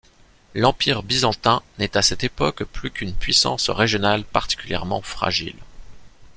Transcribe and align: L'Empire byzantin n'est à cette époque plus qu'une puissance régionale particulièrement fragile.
L'Empire 0.55 1.03
byzantin 1.03 1.61
n'est 1.77 1.95
à 1.95 2.01
cette 2.01 2.23
époque 2.23 2.63
plus 2.63 2.89
qu'une 2.89 3.13
puissance 3.13 3.69
régionale 3.69 4.23
particulièrement 4.23 5.03
fragile. 5.03 5.59